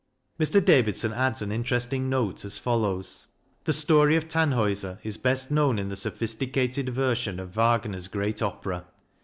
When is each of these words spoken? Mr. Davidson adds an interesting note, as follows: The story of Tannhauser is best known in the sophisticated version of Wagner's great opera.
Mr. 0.39 0.65
Davidson 0.65 1.13
adds 1.13 1.43
an 1.43 1.51
interesting 1.51 2.09
note, 2.09 2.43
as 2.43 2.57
follows: 2.57 3.27
The 3.65 3.71
story 3.73 4.15
of 4.15 4.27
Tannhauser 4.27 4.97
is 5.03 5.19
best 5.19 5.51
known 5.51 5.77
in 5.77 5.89
the 5.89 5.95
sophisticated 5.95 6.89
version 6.89 7.39
of 7.39 7.51
Wagner's 7.55 8.07
great 8.07 8.41
opera. 8.41 8.85